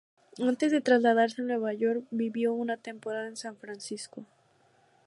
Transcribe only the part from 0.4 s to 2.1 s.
Antes de trasladarse a Nueva York,